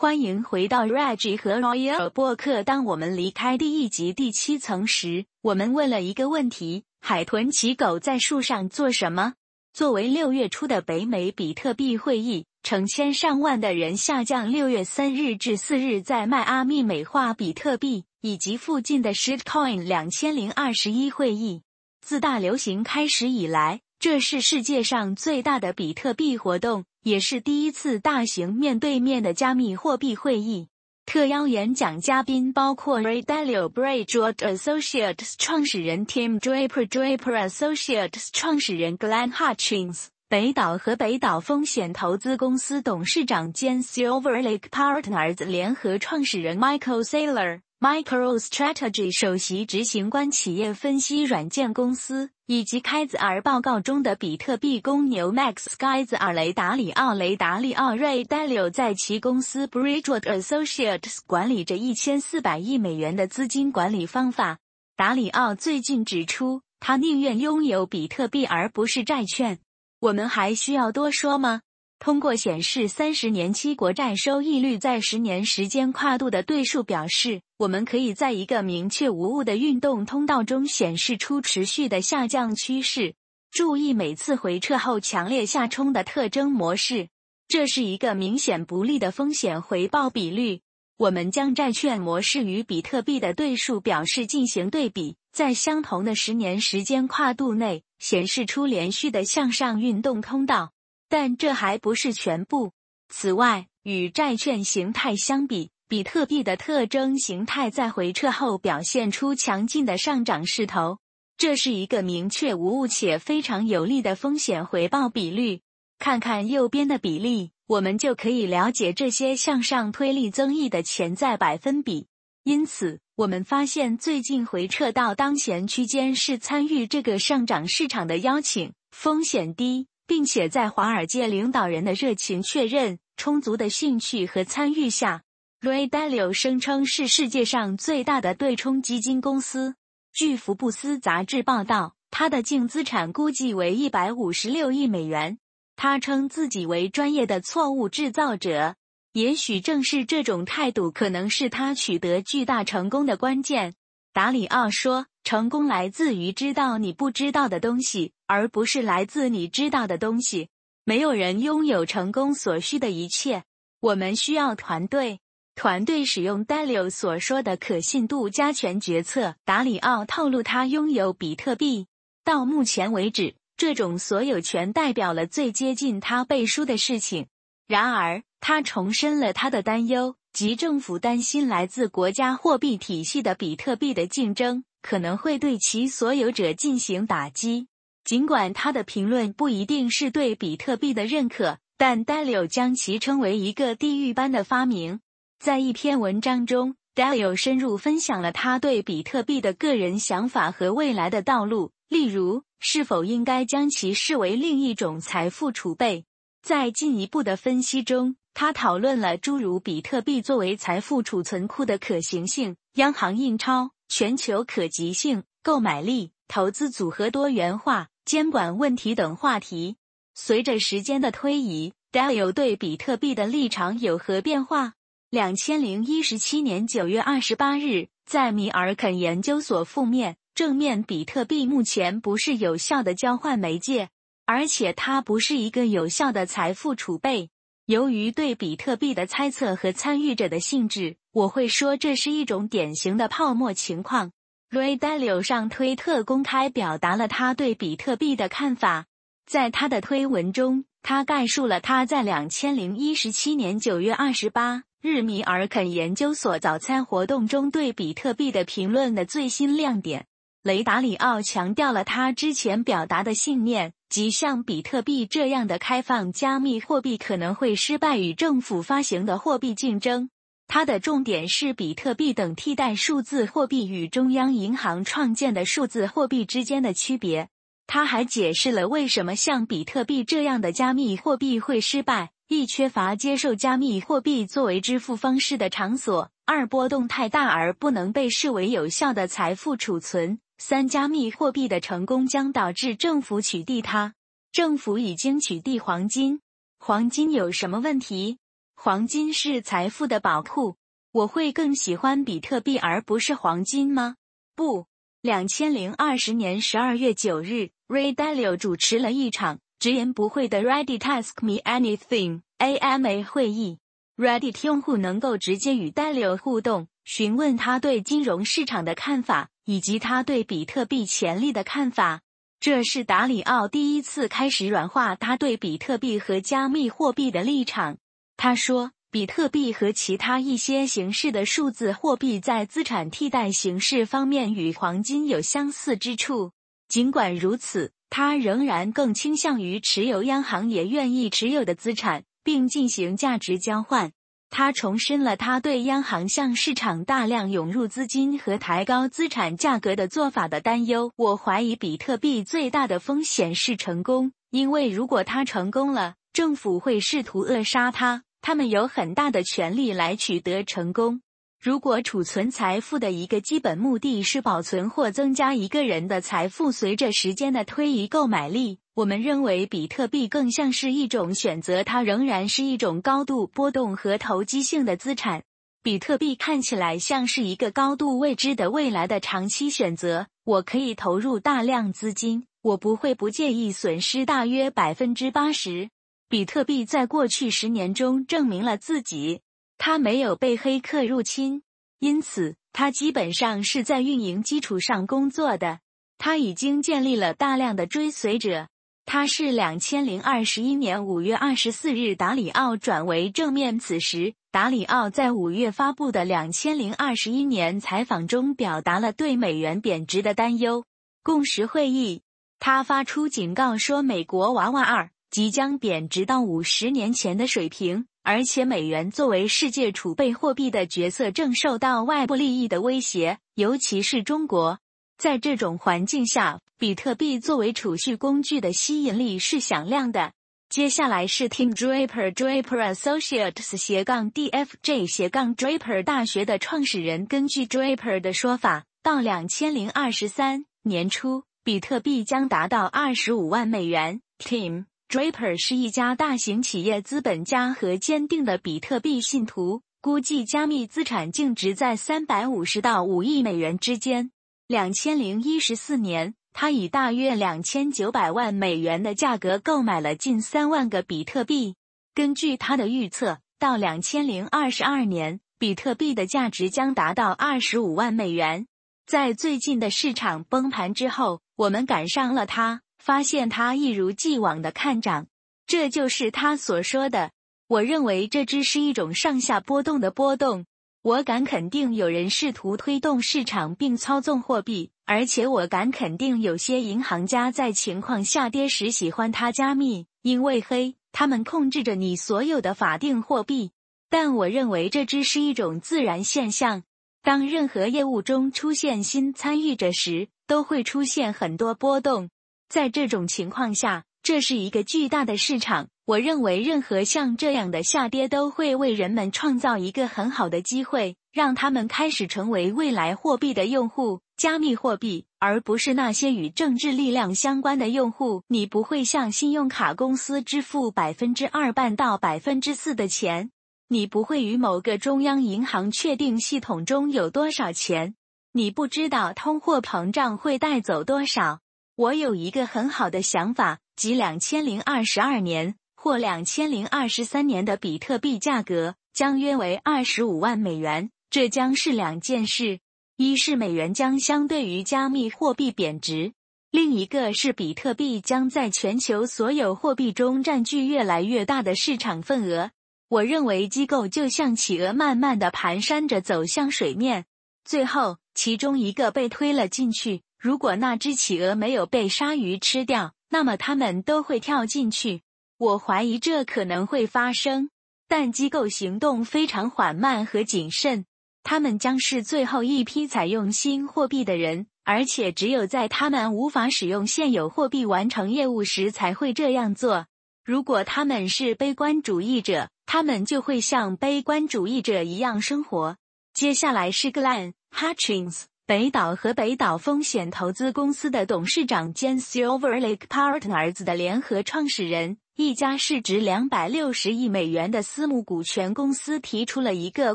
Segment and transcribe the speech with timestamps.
[0.00, 2.62] 欢迎回到 Reggie 和 Royal 播客。
[2.62, 9.34] 当我们离开第一集第七层时，我们问了一个问题：海豚骑狗在树上做什么？
[9.74, 21.60] 作为六月初的北美比特币会议，成千上万的人下降六月三日至四日在迈阿密美化比特币以及附近的 Shitcoin 两千零二十一会议。
[22.00, 30.68] 自大流行开始以来，这是世界上最大的比特币活动，也是第一次大型面对面的加密货币会议。
[31.06, 47.02] 特邀演讲嘉宾包括 Ray Dalio、Bridgewater Associates 创始人 Tim Draper、Draper Associates 创始人 Glenn Hutchins、北岛和北岛风险投资公司董事长兼 Silver Lake Partners 联合创始人 Michael
[47.02, 47.60] Saylor。
[47.80, 64.58] MicroStrategy 首席执行官、企业分析软件公司，以及开子尔报告中的比特币公牛 Max 开子尔雷达里奥雷达里奥瑞 Dalio 在其公司 Bridgewater Associates 管理着一千四百亿美元的资金管理方法。
[64.96, 69.60] 达里奥最近指出，他宁愿拥有比特币而不是债券。
[70.00, 71.62] 我们还需要多说吗？
[72.00, 83.12] 通过显示三十年期国债收益率在十年时间跨度的对数表示，我们可以在一个明确无误的运动通道中显示出持续的下降趋势。
[83.50, 87.10] 注意每次回撤后强烈下冲的特征模式，
[87.46, 90.62] 这是一个明显不利的风险回报比率。
[90.96, 100.72] 我们将债券模式与比特币的对数表示进行对比，在相同的十年时间跨度内显示出连续的向上运动通道。
[101.10, 102.72] 但这还不是全部。
[103.08, 110.98] 此外，与债券形态相比，比特币的特征形态在回撤后表现出强劲的上涨势头。
[111.36, 115.62] 这是一个明确无误且非常有利的风险回报比率。
[115.98, 122.06] 看看右边的比例，我们就可以了解这些向上推力增益的潜在百分比。
[122.44, 129.88] 因此，我们发现最近回撤到当前区间是参与这个上涨市场的邀请，风险低。
[130.10, 135.22] 并且在华尔街领导人的热情确认、充足的兴趣和参与下
[135.60, 139.76] ，Ray Dalio 声称是世界上最大的对冲基金公司。
[140.12, 145.38] 据福布斯杂志报道，他的净资产估计为一百五十六亿美元。
[145.76, 148.74] 他称自己为专业的错误制造者。
[149.12, 153.74] 也许正是这种态度，可能是他取得巨大成功的关键。
[154.12, 155.06] 达里奥说。
[155.22, 160.48] 成功来自于知道你不知道的东西，而不是来自你知道的东西。
[160.84, 163.44] 没有人拥有成功所需的一切。
[163.80, 165.20] 我们需要团队。
[165.54, 169.36] 团队使用 d a l i 所说的可信度加权决策。
[169.44, 171.86] 达里奥透露，他拥有比特币。
[172.24, 177.26] 到目前为止，这种所有权代表了最接近他背书的事情。
[177.68, 184.64] 然而，他重申了他的担忧，即政府担心来自国家货币体系的比特币的竞争。
[184.82, 187.66] 可能会对其所有者进行打击。
[188.02, 195.00] 尽管他的评论不一定是对比特币的认可，但 Dalio 将其称为一个地狱般的发明。
[195.38, 206.06] 在一篇文章中，Dalio 深入分享了他对比特币的个人想法和未来的道路，例如是否应该将其视为另一种财富储备。
[206.42, 213.72] 在进一步的分析中，他讨论了诸如比特币作为财富储存库的可行性、央行印钞。
[213.92, 219.78] 全球可及性、购买力、投资组合多元化、监管问题等话题。
[220.14, 224.74] 随着时间的推移，Dalio 对比特币的立场有何变化？
[225.10, 233.88] 两千零一十七年九月二十八日，在米尔肯研究所负面正面，比特币目前不是有效的交换媒介，
[234.24, 237.30] 而且它不是一个有效的财富储备。
[237.70, 244.10] 由于对比特币的猜测和参与者的性质，我会说这是一种典型的泡沫情况。
[244.50, 248.86] Ray Dalio 上推特公开表达了他对比特币的看法。
[249.24, 260.06] 在他的推文中，他概述了他在两千零一十七年九月二十八日米尔肯研究所早餐活动中对比特币的评论的最新亮点。
[260.42, 263.74] 雷达里奥强调了他之前表达的信念。
[263.90, 270.10] 即像比特币这样的开放加密货币可能会失败与政府发行的货币竞争。
[270.46, 277.30] 它的重点是比特币等替代数字货币与中央银行创建的数字货币之间的区别。
[277.66, 290.20] 他还解释了为什么像比特币这样的加密货币会失败：一、缺乏接受加密货币作为支付方式的场所；二、波动太大而不能被视为有效的财富储存。
[290.38, 293.94] 三加密货币的成功将导致政府取缔它。
[294.30, 296.20] 政府已经取缔黄金。
[296.60, 298.18] 黄金有什么问题？
[298.54, 300.54] 黄金是财富的宝库。
[300.92, 303.96] 我会更喜欢比特币而不是黄金吗？
[304.36, 304.66] 不。
[305.02, 313.58] 两千零二十年十二月九日，Ray Dalio 主持了一场直言不讳的 Ready Task Me Anything AMA 会议。
[314.00, 322.00] Reddit 用户能够直接与 Dalio 互动，询问他对金融市场的看法以及他对比特币潜力的看法。
[322.40, 327.76] 这是达里奥第一次开始软化他对比特币和加密货币的立场。
[328.16, 328.72] 他说。
[328.92, 336.32] 比特币和其他一些形式的数字货币在资产替代形式方面与黄金有相似之处。
[336.68, 343.92] 尽管如此，他仍然更倾向于持有央行也愿意持有的资产，并进行价值交换。
[344.30, 350.92] 他重申了他对央行向市场大量涌入资金和抬高资产价格的做法的担忧。
[350.94, 358.04] 我怀疑比特币最大的风险是成功，因为如果它成功了，政府会试图扼杀它。
[358.22, 361.00] 他们有很大的权利来取得成功。
[361.42, 371.64] 如果储存财富的一个基本目的是保存或增加一个人的财富随着时间的推移购买力，我们认为比特币更像是一种选择。
[371.64, 375.22] 它仍然是一种高度波动和投机性的资产。
[375.62, 380.08] 比特币看起来像是一个高度未知的未来的长期选择。
[380.24, 385.70] 我可以投入大量资金，我不会不介意损失大约百分之八十。
[386.06, 389.22] 比特币在过去十年中证明了自己，
[389.62, 391.42] 它没有被黑客入侵，
[391.80, 395.60] 因此它基本上是在运营基础上工作的。
[395.98, 398.48] 它已经建立了大量的追随者。
[398.86, 403.58] 它是两千零二十一年五月二十四日达里奥转为正面。
[403.58, 410.64] 此时，达里奥在五月发布的两千零二十一年采访中表达了对美元贬值的担忧。
[411.02, 412.00] 共识会议，
[412.38, 414.90] 他发出警告说，美国娃娃二。
[415.10, 424.58] 即将贬值到五十年前的水平，而且美元作为世界储备货币的角色正受到外部利益的威胁，尤其是中国。
[424.96, 430.12] 在这种环境下，比特币作为储蓄工具的吸引力是响亮的。
[430.48, 444.00] 接下来是 Tim Draper Draper Associates 斜杠 DFJ 斜杠 Draper 大学的创始人，根据 Draper 的说法，到两千零二十三年初，比特币将达到二十五万美元。
[444.18, 444.69] Tim。
[444.90, 454.10] Draper 是一家大型企业资本家和坚定的比特币信徒，估计加密资产净值在三百五十到五亿美元之间。
[454.48, 461.54] 两千零一十四年，他以大约两千九百万美元的价格购买了近三万个比特币。
[461.94, 468.48] 根据他的预测，到两千零二十二年，比特币的价值将达到二十五万美元。
[468.88, 472.62] 在最近的市场崩盘之后，我们赶上了他。
[472.80, 475.06] 发现它一如既往的看涨，
[475.46, 477.12] 这就是他所说的。
[477.46, 480.46] 我认为这只是一种上下波动的波动。
[480.82, 493.50] 我敢肯定有人试图推动市场并操纵货币，而且我敢肯定有些银行家在情况下跌时喜欢它加密，因为黑，他们控制着你所有的法定货币。
[493.90, 496.62] 但我认为这只是一种自然现象。
[497.02, 502.08] 当任何业务中出现新参与者时，都会出现很多波动。
[502.50, 505.68] 在这种情况下，这是一个巨大的市场。
[505.86, 518.24] 我认为，任何像这样的下跌都会为人们创造一个很好的机会，让他们开始成为未来货币的用户，加密货币，而不是那些与政治力量相关的用户。
[518.26, 523.30] 你不会向信用卡公司支付百分之二半到百分之四的钱，
[523.68, 527.94] 你不会与某个中央银行确定系统中有多少钱，
[528.32, 531.38] 你不知道通货膨胀会带走多少。
[531.80, 540.90] 我有一个很好的想法，即两千零二十二年或两千零二十三年的比特币价格将约为二十五万美元。
[541.08, 542.60] 这将是两件事：
[542.98, 546.12] 一是美元将相对于加密货币贬值；
[546.50, 552.50] 另一个是比特币将在全球所有货币中占据越来越大的市场份额。
[552.90, 557.06] 我认为机构就像企鹅，慢慢的蹒跚着走向水面，
[557.42, 560.02] 最后其中一个被推了进去。
[560.20, 565.00] 如果那只企鹅没有被鲨鱼吃掉，那么它们都会跳进去。
[565.38, 567.48] 我怀疑这可能会发生，
[567.88, 570.84] 但机构行动非常缓慢和谨慎。
[571.22, 579.86] 他们将是最后一批采用新货币的人，而且只有在他们无法使用现有货币完成业务时才会这样做。
[580.22, 585.78] 如果他们是悲观主义者，他们就会像悲观主义者一样生活。
[586.12, 588.24] 接下来是 Glenn Hutchins。
[588.50, 599.94] 北岛和北岛风险投资公司的董事长兼 Silver Lake Partners 的联合创始人，一家市值两百六十亿美元的私募股权公司提出了一个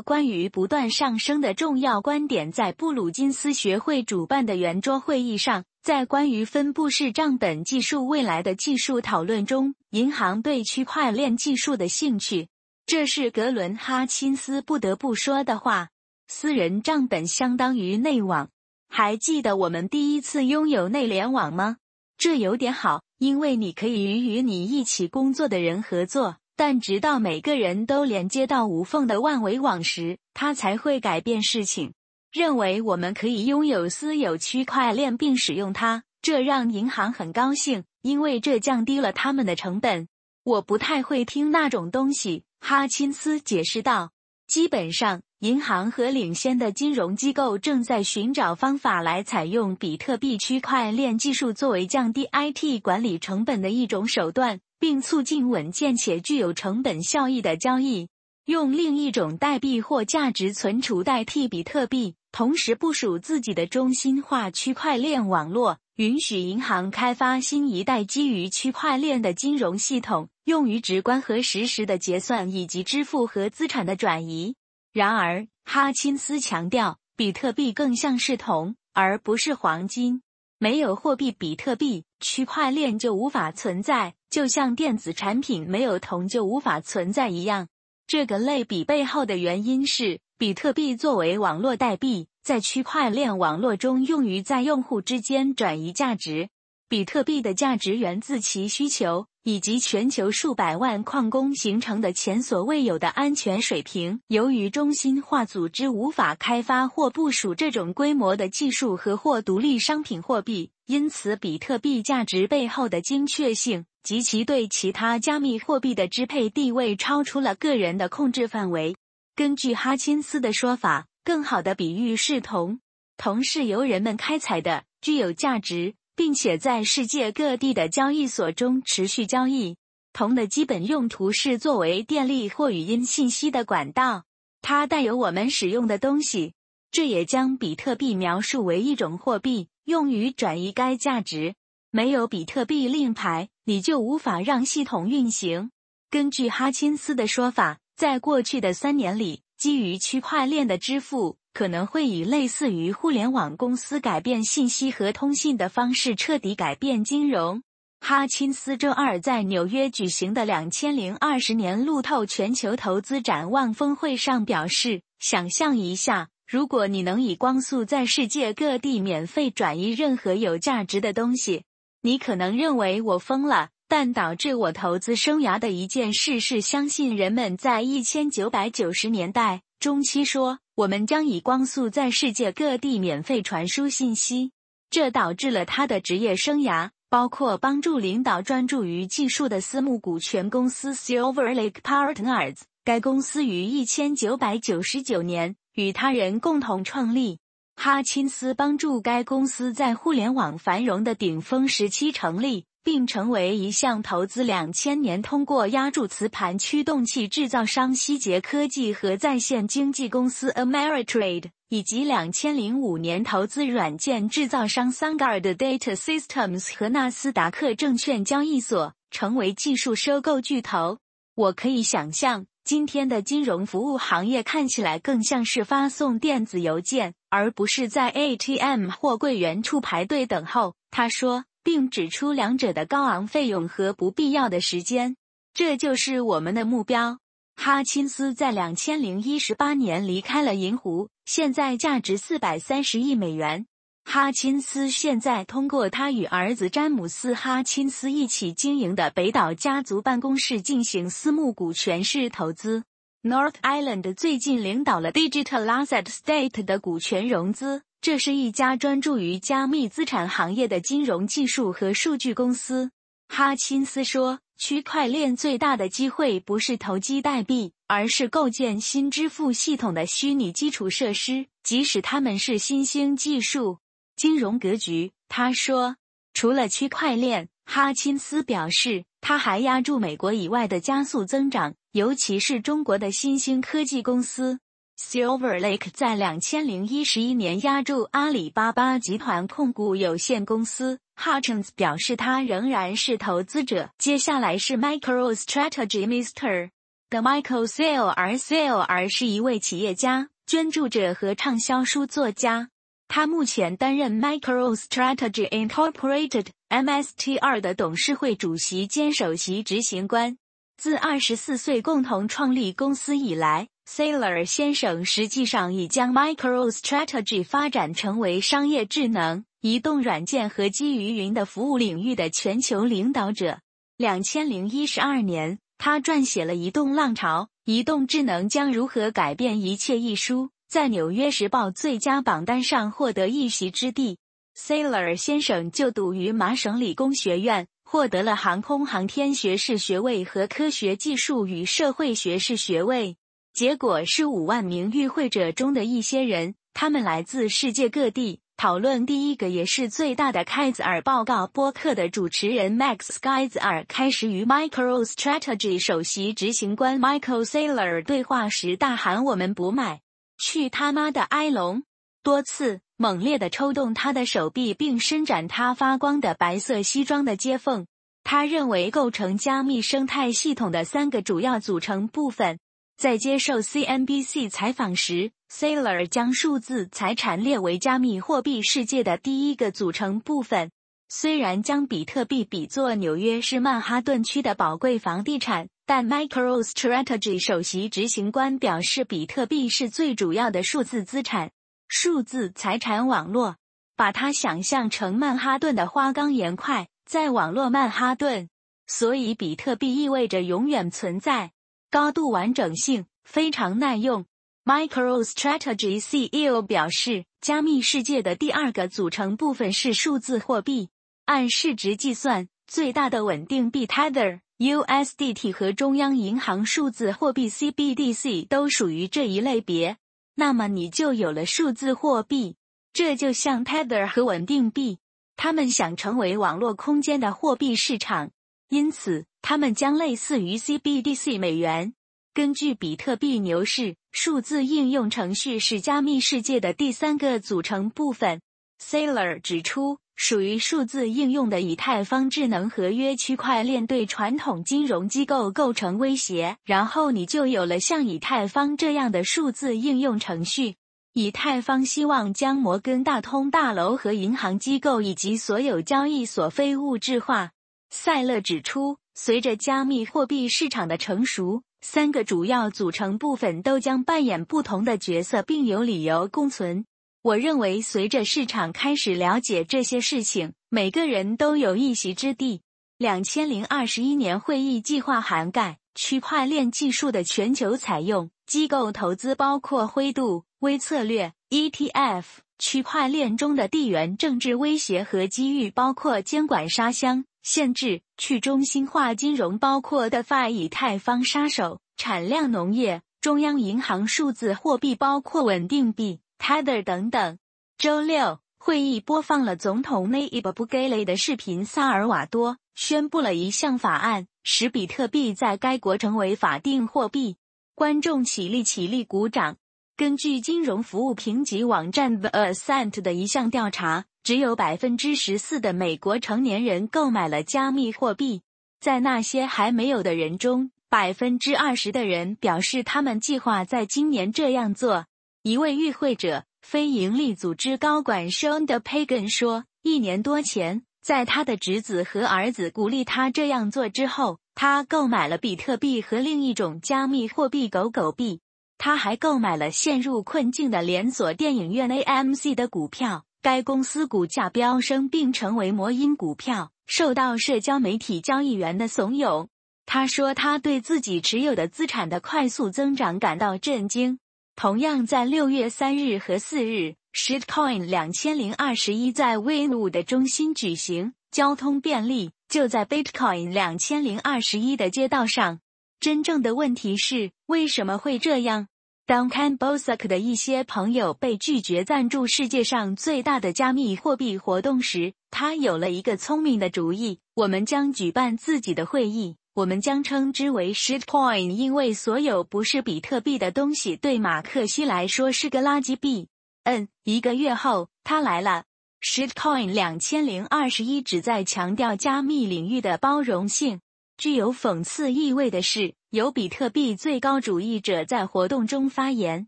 [0.00, 12.48] 关于不断上升的重要观点，在布鲁金斯学会主办的圆桌会议上，在关于分布式账本技术未来的技术讨论中，银行对区块链技术的兴趣。
[12.86, 15.90] 这是格伦哈钦斯不得不说的话。
[16.28, 18.50] 私人账本相当于内网。
[18.88, 21.76] 还记得我们第一次拥有内联网吗？
[22.18, 26.38] 这有点好，因为你可以与与你一起工作的人合作。
[26.56, 31.92] 但直到每个人都连接到无缝的万维网时，它才会改变事情。
[32.32, 40.08] 认为我们可以拥有私有区块链并使用它，这让银行很高兴，因为这降低了他们的成本。
[40.44, 44.12] 我不太会听那种东西，哈钦斯解释道。
[44.46, 45.20] 基本上。
[45.40, 58.08] 银行和领先的金融机构正在寻找方法来采用比特币区块链技术作为降低 IT 管理成本的一种手段，并促进稳健且具有成本效益的交易。
[58.46, 74.54] 用另一种代币或价值存储代替比特币，同时部署自己的中心化区块链网络，允许银行开发新一代基于区块链的金融系统，用于直观和实时的结算以及支付和资产的转移。
[74.96, 80.22] 然而，哈钦斯强调，比特币更像是铜，而不是黄金。
[80.56, 87.68] 没有货币比特币，区块链就无法存在，就像电子产品没有铜就无法存在一样。
[88.06, 96.48] 这个类比背后的原因是，比特币作为网络代币，在区块链网络中用于在用户之间转移价值。
[96.88, 99.26] 比特币的价值源自其需求。
[99.46, 104.20] 以及全球数百万矿工形成的前所未有的安全水平。
[104.26, 118.96] 由于中心化组织无法开发或部署这种规模的技术和或独立商品货币，因此比特币价值背后的精确性及其对其他加密货币的支配地位超出了个人的控制范围。
[119.36, 122.80] 根据哈钦斯的说法，更好的比喻是铜，
[123.16, 125.94] 铜是由人们开采的，具有价值。
[126.16, 129.76] 并且在世界各地的交易所中持续交易。
[130.12, 134.24] 铜的基本用途是作为电力或语音信息的管道，
[134.62, 136.54] 它带有我们使用的东西。
[136.90, 141.54] 这也将比特币描述为一种货币，用于转移该价值。
[141.90, 145.70] 没有比特币令牌，你就无法让系统运行。
[146.08, 151.36] 根据哈钦斯的说法，在过去的三年里，基于区块链的支付。
[151.56, 157.62] 可能会以类似于互联网公司改变信息和通信的方式彻底改变金融。
[157.98, 171.62] 哈钦斯周二在纽约举行的两千零二十年路透全球投资展望峰会上表示：“想象一下，如果你能以光速在世界各地免费转移任何有价值的东西，
[172.02, 173.70] 你可能认为我疯了。
[173.88, 184.52] 但导致我投资生涯的一件事是相信人们在一千九百九十年代中期说。”我们将以光速在世界各地免费传输信息，
[184.90, 192.58] 这导致了他的职业生涯，包括帮助领导专注于技术的私募股权公司 Silver Lake Partners。
[192.84, 197.38] 该公司于一千九百九十九年与他人共同创立。
[197.74, 202.66] 哈钦斯帮助该公司在互联网繁荣的顶峰时期成立。
[202.86, 220.98] 并成为一项投资两千年通过压铸磁盘驱动器制造商希捷科技和在线经纪公司 Ameritrade，以及两千零五年投资软件制造商 Sangard Data Systems 和纳斯达克证券交易所，成为技术收购巨头。
[221.34, 230.76] 我可以想象，今天的金融服务行业看起来更像是发送电子邮件，而不是在 ATM 或柜员处排队等候。
[230.92, 231.46] 他说。
[231.66, 235.16] 并指出两者的高昂费用和不必要的时间，
[235.52, 237.18] 这就是我们的目标。
[237.56, 243.66] 哈钦斯在两千零一十八年离开了银湖，现在价值四百三十亿美元。
[244.04, 252.84] 哈钦斯现在通过他与儿子詹姆斯·哈钦斯一起经营的北岛家族办公室进行私募股权式投资。
[253.24, 257.82] North Island 最近领导了 Digital Asset State 的股权融资。
[258.00, 262.90] 这是一家专注于加密资产行业的金融技术和数据公司。
[263.28, 273.78] 哈钦斯说：“区块链最大的机会不是投机代币，而是构建新支付系统的虚拟基础设施，即使他们是新兴技术。”
[274.14, 275.96] 金融格局，他说
[276.32, 284.60] ：“除了区块链，哈钦斯表示，他还压住美国以外的加速增长，尤其是中国的新兴科技公司。”
[284.98, 290.98] Silver Lake 在两千零一十一年押注阿里巴巴集团控股有限公司。
[291.16, 293.90] Hutchins 表示，他仍然是投资者。
[293.98, 296.70] 接下来是 MicroStrategy Mr.
[297.10, 302.70] 的 Michael Sale，r Sale r 是一位企业家、捐助者和畅销书作家。
[303.06, 310.38] 他目前担任 MicroStrategy Incorporated (MSTR) 的董事会主席兼首席执行官。
[310.78, 313.68] 自二十四岁共同创立公司以来。
[313.88, 323.60] Sailor 先生实际上已将 MicroStrategy 发展成为商业智能、移动软件和基于云的服务领域的全球领导者。
[323.96, 334.18] 两千零一十二年，他撰写了《移动浪潮：移动智能将如何改变一切》一书，在《纽约时报》最佳榜单上获得一席之地。
[334.58, 343.16] Sailor 先生就读于麻省理工学院，获得了航空航天学士学位和科学技术与社会学士学位。
[343.56, 360.02] 结果是五万名与会者中的一些人，他们来自世界各地，讨论第一个也是最大的开兹尔报告播客的主持人 Max Skyzer 开始与 MicroStrategy 首席执行官 Michael Saylor 对话时大喊：“我们不买！
[360.36, 361.82] 去他妈的埃隆！”
[362.22, 367.86] 多次猛烈地抽动他的手臂，并伸展他发光的白色西装的接缝。
[368.22, 372.58] 他认为构成加密生态系统的三个主要组成部分。
[372.96, 380.70] 在接受 CNBC 采访时，Saylor 将数字财产列为加密货币世界的第一个组成部分。
[381.10, 391.50] 虽然将比特币比作纽约市曼哈顿区的宝贵房地产，但 MicroStrategy 首席执行官表示，比特币是最主要的数字资产、
[391.88, 393.56] 数字财产网络。
[393.94, 398.48] 把它想象成曼哈顿的花岗岩块，在网络曼哈顿，
[398.86, 401.52] 所以比特币意味着永远存在。
[401.96, 404.26] 高度完整性非常耐用。
[404.66, 410.90] MicroStrategy CEO 表示，加密世界的第二个组成部分是数字货币。
[411.24, 419.96] 按市值计算，最大的稳定币 Tether、USDT 和中央银行数字货币 CBDC 都属于这一类别。
[420.34, 422.56] 那么你就有了数字货币。
[422.92, 424.98] 这就像 Tether 和稳定币，
[425.34, 428.32] 他们想成为网络空间的货币市场。
[428.68, 431.94] 因此，它们将类似于 CBDC 美元。
[432.34, 438.40] 根据比特币牛市，数字应用程序是加密世界的第三个组成部分。
[438.82, 446.58] Saylor 指出，属于数字应用的以太坊智能合约区块链对传统金融机构构成威胁。
[446.64, 450.74] 然后你就有了像以太坊这样的数字应用程序。
[451.14, 457.52] 以太坊希望将摩根大通大楼和银行机构以及所有交易所非物质化。
[457.98, 466.84] 塞勒指出，随着加密货币市场的成熟，三个主要组成部分都将扮演不同的角色，并有理由共存。
[467.22, 472.60] 我认为，随着市场开始了解这些事情，每个人都有一席之地。
[472.98, 482.24] 两千零二十一年会议计划涵盖区块链技术的全球采用，机构投资包括灰度、微策略、ETF。
[482.58, 487.24] 区块链中的地缘政治威胁和机遇包括监管沙箱。
[487.46, 497.38] 限制去中心化金融，包括的、以太坊杀手、产量农业、中央银行数字货币，包括稳定币 Tether 等等。
[497.78, 501.64] 周六，会议播放了总统 Nayib Bukele 的视频。
[501.64, 507.36] 萨尔瓦多宣布了一项法案，使比特币在该国成为法定货币。
[507.76, 509.56] 观众起立起立鼓掌。
[509.96, 514.06] 根据金融服务评级网站 The Ascent 的一项调查。
[514.26, 518.42] 只有百分之十四的美国成年人购买了加密货币，
[518.80, 525.06] 在那些还没有的人中，百分之二十的人表示他们计划在今年这样做。
[525.44, 538.40] 一位与会者，非营利组织高管 Sean DePagan 说：“一年多前，在他的侄子和儿子鼓励他这样做之后，他购买了比特币和另一种加密货币狗狗币。
[538.76, 549.46] 他还购买了陷入困境的连锁电影院 AMC 的股票。”该公司股价飙升并成为魔音股票，受到社交媒体交易员的怂恿。
[549.84, 554.18] 他说，他对自己持有的资产的快速增长感到震惊。
[554.56, 565.60] 同样在六月三日和四日，Shitcoin 两千零二十一在 w i n w o 的中心举行，交通便利，就在 Bitcoin 两千零二十一的街道上。
[566.00, 568.66] 真正的问题是，为什么会这样？
[569.06, 586.26] 当 Ken Bosak 的一些朋友被拒绝赞助世界上最大的加密货币活动时，他有了一个聪明的主意：我们将举办自己的会议，我们将称之为 shitcoin，因为所有不是比特币的东西对马克西来说是个垃圾币。
[586.64, 588.64] 嗯，一个月后，他来了。
[589.00, 593.78] shitcoin 两千零二十一旨在强调加密领域的包容性。
[594.18, 599.46] 具有讽刺意味的是，有比特币最高主义者在活动中发言。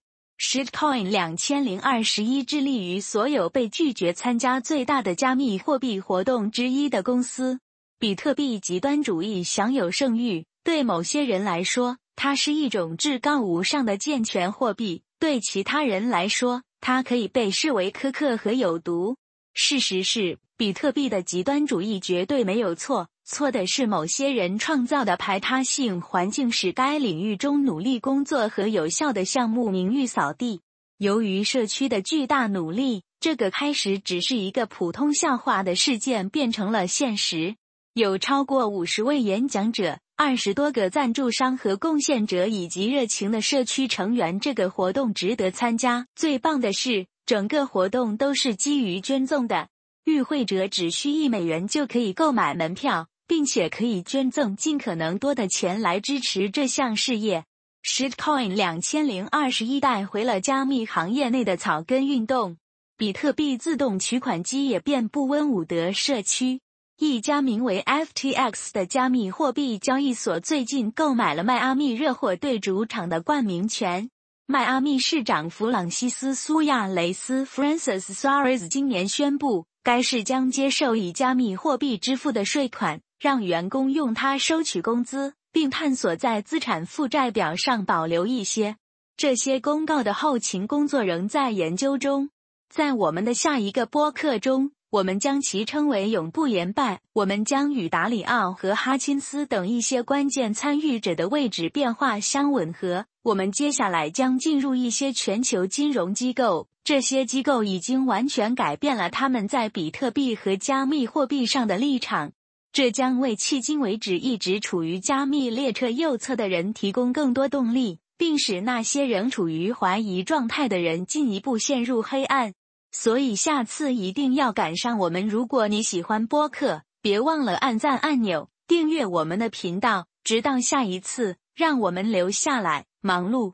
[0.39, 7.61] shitcoin 两千零二十一致力于所有被拒绝参加最大的加密货币活动之一的公司。
[7.99, 10.45] 比特币极端主义享有盛誉。
[10.63, 19.17] 对某些人来说，它是一种至高无上的健全货币；对其他人来说，它可以被视为苛刻和有毒。
[19.55, 30.63] 事实是，比特币的极端主义绝对没有错，错的是某些人创造的排他性环境，使该领域中努力工作和有效的项目名誉扫地。
[30.97, 37.57] 由于社区的巨大努力，这个开始只是一个普通笑话的事件变成了现实。
[37.93, 44.41] 有超过五十位演讲者、二十多个赞助商和贡献者以及热情的社区成员。
[44.41, 46.07] 这个活动值得参加。
[46.17, 49.69] 最棒的是，整个活动都是基于捐赠的。
[50.05, 57.45] 与会者只需一美元就可以购买门票，并且可以捐赠尽可能多的钱来支持这项事业。
[57.85, 62.57] Shitcoin 两千零二十一带回了加密行业内的草根运动。
[62.97, 66.61] 比特币自动取款机也遍布温伍德社区。
[66.99, 74.11] 一家名为 FTX 的加密货币交易所最近购买了迈阿密热火队主场的冠名权。
[74.47, 88.77] 迈阿密市长弗朗西斯·苏亚雷斯 （Francis Suarez） 今年宣布，该市将接受以加密货币支付的税款，让员工用它收取工资，并探索在资产负债表上保留一些。
[89.17, 92.31] 这些公告的后勤工作仍在研究中。
[92.69, 94.73] 在我们的下一个播客中。
[94.91, 97.01] 我们将其称为永不言败。
[97.13, 103.05] 我们将与达里奥和哈钦斯等一些关键参与者的位置变化相吻合。
[103.23, 112.33] 我们接下来将进入一些全球金融机构，这些机构已经完全改变了他们在比特币和加密货币上的立场。
[112.79, 122.55] 这将为迄今为止一直处于加密列车右侧的人提供更多动力，并使那些仍处于怀疑状态的人进一步陷入黑暗。
[122.93, 125.27] 所以下次一定要赶上我们。
[125.27, 130.07] 如果你喜欢播客，别忘了按赞按钮，订阅我们的频道。
[130.23, 133.47] 直到下一次，让我们留下来，忙碌。